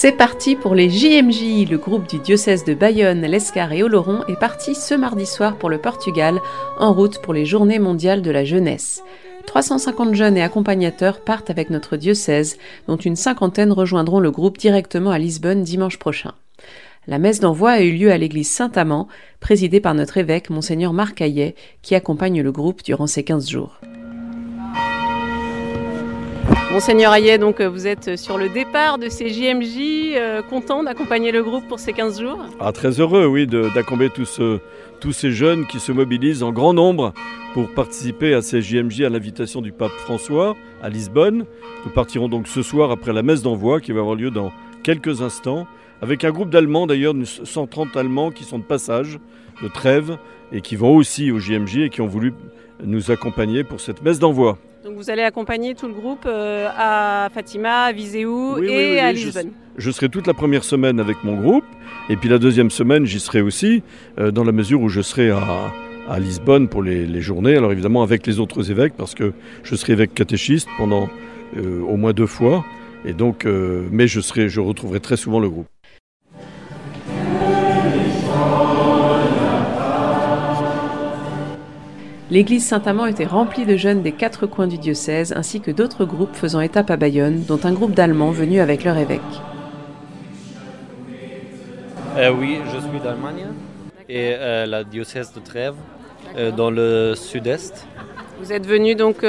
[0.00, 1.68] C'est parti pour les JMJ.
[1.68, 5.68] Le groupe du diocèse de Bayonne, l'Escar et Oloron est parti ce mardi soir pour
[5.68, 6.38] le Portugal,
[6.78, 9.02] en route pour les Journées mondiales de la jeunesse.
[9.48, 15.10] 350 jeunes et accompagnateurs partent avec notre diocèse, dont une cinquantaine rejoindront le groupe directement
[15.10, 16.34] à Lisbonne dimanche prochain.
[17.08, 19.08] La messe d'envoi a eu lieu à l'église Saint-Amand,
[19.40, 23.80] présidée par notre évêque, Monseigneur Marc Hayet, qui accompagne le groupe durant ces 15 jours.
[26.70, 31.32] Monseigneur Hayet, donc euh, vous êtes sur le départ de ces JMJ, euh, content d'accompagner
[31.32, 32.44] le groupe pour ces 15 jours?
[32.60, 34.38] Ah, Très heureux, oui, d'accompagner tous,
[35.00, 37.14] tous ces jeunes qui se mobilisent en grand nombre
[37.54, 41.46] pour participer à ces JMJ à l'invitation du pape François à Lisbonne.
[41.86, 45.22] Nous partirons donc ce soir après la messe d'envoi qui va avoir lieu dans quelques
[45.22, 45.66] instants,
[46.02, 47.14] avec un groupe d'Allemands, d'ailleurs
[47.44, 49.18] 130 Allemands qui sont de passage,
[49.62, 50.18] de trêve,
[50.52, 52.34] et qui vont aussi au JMJ et qui ont voulu
[52.84, 54.58] nous accompagner pour cette messe d'envoi.
[54.84, 59.50] Donc vous allez accompagner tout le groupe euh, à Fatima, à Viseu et à Lisbonne.
[59.76, 61.64] Je, serai toute la première semaine avec mon groupe
[62.08, 63.82] et puis la deuxième semaine j'y serai aussi
[64.18, 65.72] euh, dans la mesure où je serai à,
[66.18, 67.54] Lisbonne pour les, journées.
[67.56, 71.10] Alors évidemment avec les autres évêques parce que je serai évêque catéchiste pendant
[71.58, 72.64] euh, au moins deux fois
[73.04, 75.66] et donc mais je serai, je retrouverai très souvent le groupe.
[82.30, 86.34] L'église Saint-Amand était remplie de jeunes des quatre coins du diocèse, ainsi que d'autres groupes
[86.34, 89.22] faisant étape à Bayonne, dont un groupe d'Allemands venus avec leur évêque.
[92.18, 93.46] Euh, oui, je suis d'Allemagne
[94.10, 95.76] et euh, la diocèse de Trèves,
[96.36, 97.86] euh, dans le sud-est.
[98.40, 99.24] Vous êtes venu donc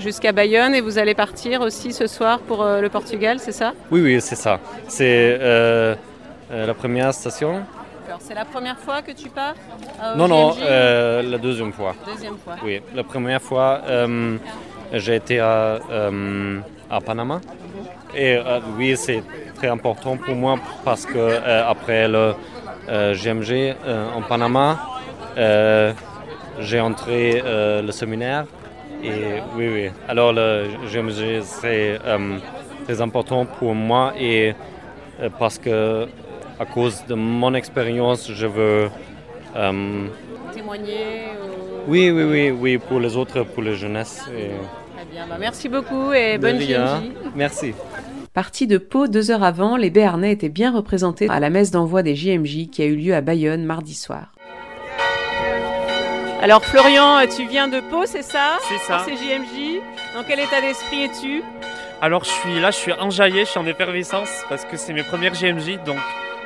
[0.00, 3.74] jusqu'à Bayonne et vous allez partir aussi ce soir pour le Portugal, c'est ça?
[3.90, 4.58] Oui, oui, c'est ça.
[4.88, 7.60] C'est la première station
[8.18, 9.54] c'est la première fois que tu pars
[10.16, 11.94] Non, non, euh, la deuxième fois.
[12.06, 12.56] Deuxième fois.
[12.64, 14.36] Oui, la première fois, euh,
[14.92, 17.40] j'ai été à, euh, à Panama.
[18.14, 18.38] Et
[18.76, 19.22] oui, c'est
[19.54, 22.34] très important pour moi parce que après le
[22.88, 23.76] GMG
[24.16, 24.78] en Panama,
[26.58, 28.46] j'ai entré le séminaire.
[29.02, 29.90] Et oui, oui.
[30.08, 32.00] Alors le GMG, c'est
[32.84, 34.54] très important pour moi et
[35.38, 36.08] parce que
[36.60, 38.90] à cause de mon expérience, je veux
[39.56, 40.06] euh,
[40.52, 41.24] témoigner.
[41.88, 44.24] Oui, oui, oui, oui, pour les autres, pour les jeunesses.
[44.26, 47.12] Très bien, bah, merci beaucoup et bonne JMJ.
[47.34, 47.72] Merci.
[48.34, 52.02] Parti de Pau deux heures avant, les Béarnais étaient bien représentés à la messe d'envoi
[52.02, 54.34] des JMJ qui a eu lieu à Bayonne mardi soir.
[56.42, 58.58] Alors Florian, tu viens de Pau, c'est ça?
[58.68, 58.98] C'est ça.
[58.98, 59.80] Pour ces JMJ.
[60.14, 61.42] Dans quel état d'esprit es-tu?
[62.02, 65.02] Alors je suis là, je suis enjaillé, je suis en effervescence parce que c'est mes
[65.02, 65.98] premières JMJ, donc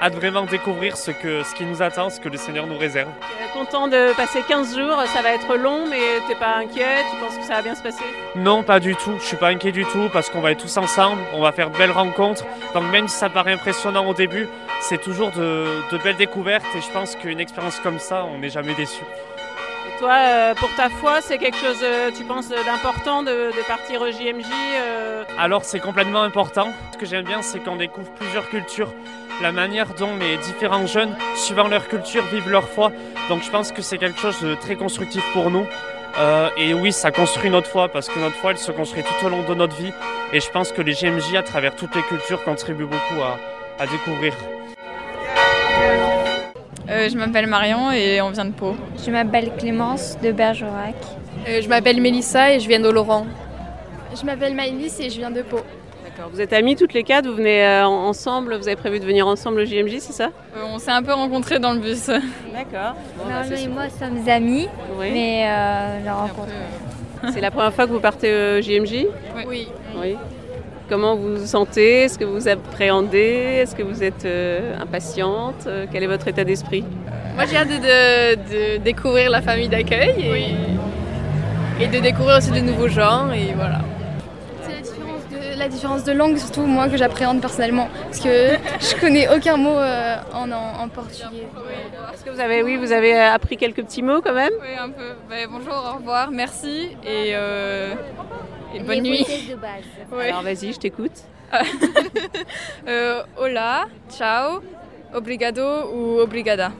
[0.04, 3.08] hâte vraiment découvrir ce, que, ce qui nous attend, ce que le Seigneur nous réserve.
[3.54, 7.38] Content de passer 15 jours, ça va être long, mais t'es pas inquiet, tu penses
[7.38, 8.04] que ça va bien se passer?
[8.36, 10.76] Non, pas du tout, je suis pas inquiet du tout parce qu'on va être tous
[10.76, 12.44] ensemble, on va faire de belles rencontres,
[12.74, 14.46] donc même si ça paraît impressionnant au début,
[14.80, 18.50] c'est toujours de, de belles découvertes et je pense qu'une expérience comme ça, on n'est
[18.50, 19.04] jamais déçu.
[19.98, 24.10] Toi, euh, pour ta foi, c'est quelque chose, euh, tu penses, d'important de, partir au
[24.10, 24.44] JMJ
[24.76, 25.24] euh?
[25.38, 26.72] Alors, c'est complètement important.
[26.92, 28.92] Ce que j'aime bien, c'est qu'on découvre plusieurs cultures,
[29.42, 32.92] la manière dont les différents jeunes, suivant leur culture, vivent leur foi.
[33.28, 35.66] Donc, je pense que c'est quelque chose de très constructif pour nous.
[36.56, 39.28] et oui, ça construit notre foi parce que notre foi, elle se construit tout au
[39.28, 39.92] long de notre vie.
[40.32, 43.38] Et je pense que les JMJ, à travers toutes les cultures, contribuent beaucoup à,
[43.82, 44.34] à découvrir.
[46.90, 48.76] Euh, je m'appelle Marion et on vient de Pau.
[49.04, 50.94] Je m'appelle Clémence de Bergerac.
[51.48, 53.26] Euh, je m'appelle Mélissa et je viens de Laurent.
[54.14, 55.60] Je m'appelle Maïlis et je viens de Pau.
[56.16, 56.30] D'accord.
[56.32, 59.26] Vous êtes amis toutes les quatre, vous venez euh, ensemble, vous avez prévu de venir
[59.26, 60.30] ensemble au JMJ, c'est ça?
[60.72, 62.06] On s'est un peu rencontrés dans le bus.
[62.06, 62.94] D'accord.
[63.26, 65.44] Bah, et moi sommes amis, mais
[66.04, 66.52] la rencontre.
[67.32, 69.06] C'est la première fois que vous partez au JMJ
[69.46, 69.68] Oui.
[70.00, 70.16] oui.
[70.88, 72.02] Comment vous vous sentez?
[72.02, 73.60] Est-ce que vous appréhendez?
[73.62, 75.66] Est-ce que vous êtes euh, impatiente?
[75.66, 76.84] Euh, Quel est votre état d'esprit?
[77.34, 80.14] Moi j'ai hâte de, découvrir la famille d'accueil
[81.80, 83.80] et, de découvrir aussi de nouveaux gens et voilà.
[85.56, 88.28] La différence, de, langue surtout moi que j'appréhende personnellement parce que
[88.80, 91.46] je connais aucun mot euh, en, portugais.
[92.12, 94.52] Est-ce que vous avez, oui, vous avez appris quelques petits mots quand même?
[94.60, 95.14] Oui, un peu.
[95.28, 97.34] Ben, bonjour, au revoir, merci et
[98.80, 99.26] bonne nuit.
[100.20, 101.22] Alors vas-y, je t'écoute.
[102.88, 104.60] euh, hola, ciao,
[105.14, 106.72] obrigado ou obrigada.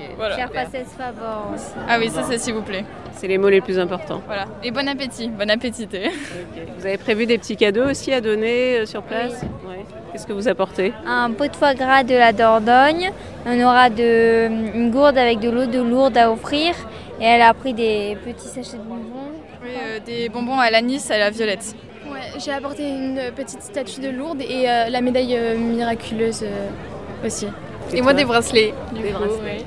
[0.00, 0.14] Okay.
[0.16, 0.48] Voilà.
[0.96, 1.54] favor.
[1.88, 2.84] Ah oui, ça c'est s'il vous plaît.
[3.12, 4.22] C'est les mots les plus importants.
[4.26, 4.46] Voilà.
[4.62, 5.86] Et bon appétit, bon appétit.
[6.78, 9.42] Vous avez prévu des petits cadeaux aussi à donner euh, sur place?
[10.12, 10.92] Qu'est-ce que vous apportez?
[11.06, 13.12] Un pot de foie gras de la Dordogne.
[13.46, 16.74] On aura de, une gourde avec de l'eau de Lourdes à offrir.
[17.20, 19.32] Et elle a pris des petits sachets de bonbons.
[19.62, 21.74] Oui, euh, des bonbons à l'anis et à la violette.
[22.10, 27.26] Ouais, j'ai apporté une petite statue de Lourdes et euh, la médaille euh, miraculeuse euh,
[27.26, 27.46] aussi.
[27.92, 28.74] Et, moi des bracelets.
[28.94, 29.42] Du Des coup, bracelets.
[29.42, 29.64] ouais.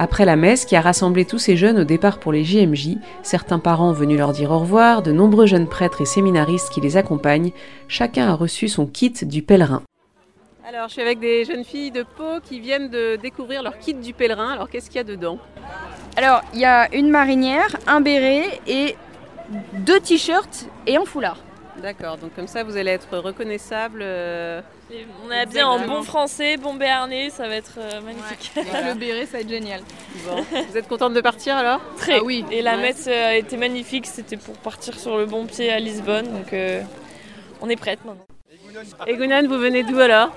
[0.00, 3.58] Après la messe qui a rassemblé tous ces jeunes au départ pour les JMJ, certains
[3.58, 7.50] parents venus leur dire au revoir, de nombreux jeunes prêtres et séminaristes qui les accompagnent,
[7.88, 9.82] chacun a reçu son kit du pèlerin.
[10.68, 13.94] Alors, je suis avec des jeunes filles de Pau qui viennent de découvrir leur kit
[13.94, 14.50] du pèlerin.
[14.50, 15.38] Alors, qu'est-ce qu'il y a dedans?
[16.18, 18.96] Alors, il y a une marinière, un béret et
[19.74, 21.36] deux t-shirts et un foulard.
[21.80, 24.00] D'accord, donc comme ça, vous allez être reconnaissable.
[24.02, 24.60] euh,
[24.90, 28.50] Et on est bien en bon français, bon béarnais, ça va être euh, magnifique.
[28.56, 29.82] Le béret, ça va être génial.
[30.26, 30.44] bon.
[30.68, 31.80] Vous êtes contente de partir alors?
[31.96, 32.16] Très.
[32.18, 32.44] Ah oui.
[32.50, 32.82] Et la Ouais.
[32.82, 36.82] messe a été magnifique, c'était pour partir sur le bon pied à Lisbonne, donc euh,
[37.60, 38.26] on est prête maintenant.
[39.06, 40.32] Egunan, vous venez d'où alors?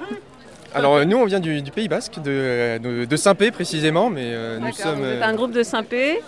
[0.73, 4.09] Alors euh, nous on vient du, du Pays Basque, de, euh, de, de Saint-Pé précisément,
[4.09, 4.99] mais euh, nous sommes...
[4.99, 6.21] vous êtes un groupe de Saint-Pé.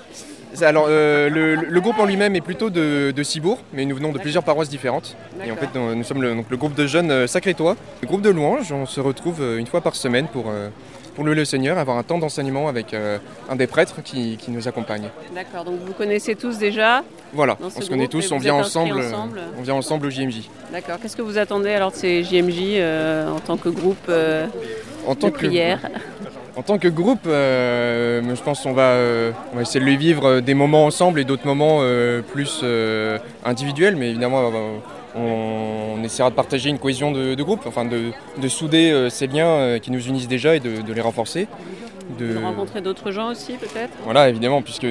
[0.61, 4.11] Alors euh, le, le groupe en lui-même est plutôt de, de Cibourg, mais nous venons
[4.11, 5.15] de plusieurs paroisses différentes.
[5.45, 8.07] Et en fait nous, nous sommes le, donc, le groupe de jeunes euh, Sacré-Toi, le
[8.07, 10.45] groupe de louanges, on se retrouve euh, une fois par semaine pour,
[11.15, 13.17] pour louer le Seigneur, avoir un temps d'enseignement avec euh,
[13.50, 15.09] un des prêtres qui, qui nous accompagne.
[15.33, 17.03] D'accord, donc vous connaissez tous déjà.
[17.33, 20.50] Voilà, on se connaît groupe, tous, on vient ensemble, ensemble on vient ensemble au JMJ.
[20.71, 24.45] D'accord, qu'est-ce que vous attendez alors de ces JMJ euh, en tant que groupe de
[25.07, 25.79] que, prière?
[26.55, 29.97] En tant que groupe, euh, je pense qu'on va, euh, on va essayer de les
[29.97, 32.63] vivre euh, des moments ensemble et d'autres moments euh, plus
[33.44, 34.51] individuels, mais évidemment
[35.15, 39.25] on, on essaiera de partager une cohésion de, de groupe, enfin de, de souder ces
[39.27, 41.47] liens qui nous unissent déjà et de, de les renforcer.
[42.19, 43.94] De rencontrer d'autres gens aussi peut-être?
[44.03, 44.88] Voilà, évidemment, puisque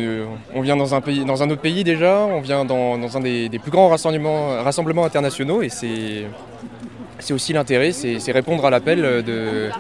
[0.55, 3.21] on vient dans un, pays, dans un autre pays déjà, on vient dans, dans un
[3.21, 6.25] des, des plus grands rassemblements, rassemblements internationaux et c'est
[7.33, 9.71] aussi l'intérêt, c'est c'est répondre à l'appel de,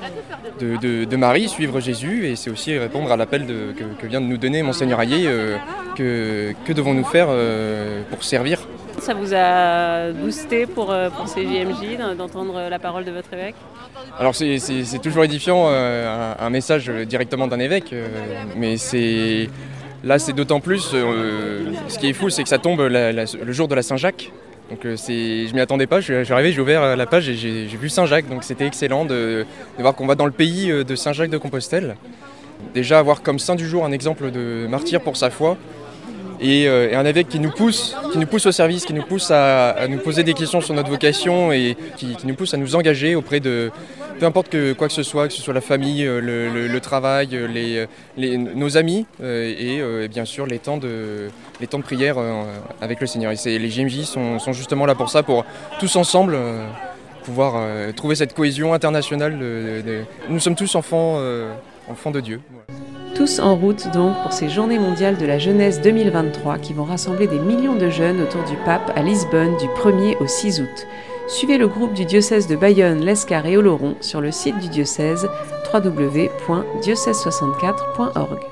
[0.62, 4.20] de, de- de Marie, suivre Jésus, et c'est aussi répondre à l'appel que, que vient
[4.20, 5.56] de nous donner Monseigneur Hayé, euh,
[5.96, 8.60] que, que devons-nous faire euh, pour servir
[8.98, 13.32] Ça vous a boosté pour, euh, pour ces JMJ d'en- d'entendre la parole de votre
[13.32, 13.56] évêque?
[14.18, 14.58] Alors c'est-
[15.02, 17.94] toujours édifiant, euh, un, un message directement d'un évêque,
[18.56, 19.48] mais c'est
[20.04, 20.80] là c'est d'autant plus,
[21.88, 24.30] ce qui est fou c'est que ça tombe la- la- le jour de la Saint-Jacques.
[24.72, 27.28] Donc euh, c'est, je m'y attendais pas, je suis arrivé, j'ai ouvert euh, la page
[27.28, 29.44] et j'ai vu Saint-Jacques, donc c'était excellent de,
[29.78, 31.94] voir qu'on va dans le pays euh, de Saint-Jacques de Compostelle.
[32.72, 35.58] Déjà avoir comme saint du jour un exemple de martyr pour sa foi
[36.40, 39.76] et, un évêque qui nous pousse, qui nous pousse au service, qui nous pousse à,
[39.90, 43.40] nous poser des questions sur notre vocation et qui nous pousse à nous engager auprès
[43.40, 43.70] de
[44.18, 47.28] peu importe que quoi que ce soit, que ce soit la famille, euh, le, travail,
[47.32, 47.86] euh, les,
[48.16, 51.28] les- nos amis euh, et, euh, bien sûr les temps de,
[51.60, 52.42] les temps de prière euh,
[52.80, 53.32] avec le Seigneur.
[53.32, 55.44] Et les JMJ sont, sont justement là pour ça, pour
[55.80, 56.66] tous ensemble euh,
[57.24, 59.38] pouvoir euh, trouver cette cohésion internationale.
[60.28, 61.52] Nous sommes tous enfants, euh,
[61.88, 62.40] enfants de Dieu.
[63.14, 67.26] Tous en route donc pour ces Journées mondiales de la jeunesse 2023 qui vont rassembler
[67.26, 70.86] des millions de jeunes autour du pape à Lisbonne du 1er au 6 août.
[71.28, 75.26] Suivez le groupe du diocèse de Bayonne, l'Escar et Oloron sur le site du diocèse
[75.72, 78.51] www.diocèse64.org.